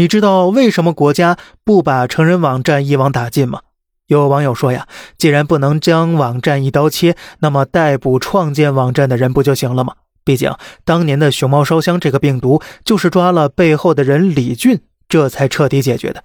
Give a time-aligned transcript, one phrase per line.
[0.00, 3.60] 你知道为什么国家不把成人网站一网打尽吗？
[4.06, 4.88] 有网友说呀，
[5.18, 9.96] 既然不能将网站一刀切，那么逮捕创建网站的人不就行了吗？
[10.24, 10.50] 毕竟
[10.86, 16.24] 当年的熊猫烧香这个病毒就是抓了背后的人李俊，这才彻底解决的。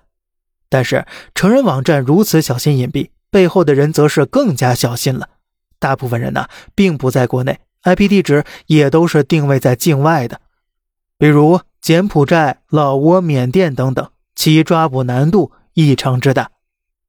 [0.69, 5.27] 但是成人网站如此小心隐蔽，背后的人则是更加小心了。
[5.79, 10.39] 大部分人呢，并不在国内，IP 地址也都是定位在境外的，
[11.17, 16.49] 比如柬埔寨、老挝、缅甸等等，其抓捕难度异常之大。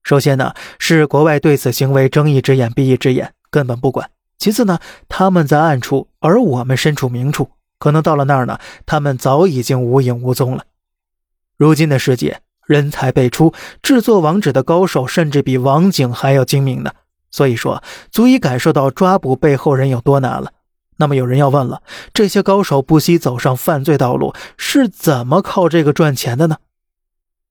[0.03, 7.49] 首先呢，是国外对此行为睁一只眼闭一只眼，根本不管；其次呢，他们在暗处，而我们身处明处，
[7.79, 10.65] 可能到了那儿呢，他们早已经无影无踪了。
[11.57, 12.43] 如今的世界。
[12.67, 16.91] 人才辈出，制作网址的高手甚至比网警还要精明呢。
[17.31, 20.53] 所以说，足以感受到抓捕背后人有多难了。
[20.97, 21.83] 那么有人要问了：
[22.13, 26.57] 这些高手不惜走上犯罪道路，是怎么靠这个赚钱的呢？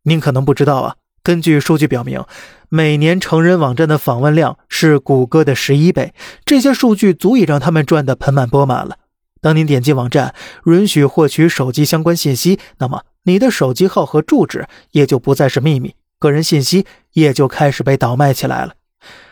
[0.04, 0.96] 您可能不知道啊。
[1.24, 2.24] 根据数据表明，
[2.70, 6.14] 每年成人网站的访问量是谷歌的十一倍，
[6.46, 8.98] 这些数据足以让他们赚得盆满钵满了。
[9.42, 13.04] 当您点击网站，允许获取手机相关信息，那么。
[13.28, 18.76] 你的手机号和住址也就不再是秘密，个人信息也就开始被倒卖起来了。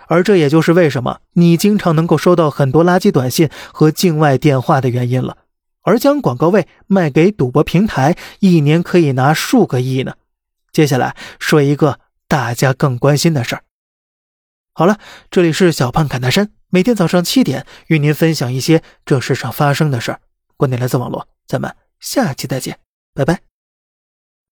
[0.08, 5.38] 而这也就是为什么你经常能够收到很多垃圾短信和境外电话的原因了。
[5.82, 10.16] 而将广告位卖给赌博平台，一年可以拿数个亿呢。
[10.72, 13.64] 接下来说一个大家更关心的事儿。
[14.73, 14.98] 好了，
[15.30, 20.20] 这里是小胖侃大山，每天早上七点与您分享一些这世上发生的事儿。
[20.58, 22.80] 观点来自网络，咱们下期再见，
[23.14, 23.53] 拜拜。